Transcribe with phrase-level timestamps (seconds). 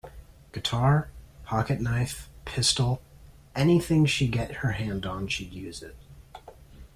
[0.51, 1.11] Guitar,
[1.45, 3.03] pocket knife, pistol,
[3.55, 5.95] anything she get her hand on she'd use it.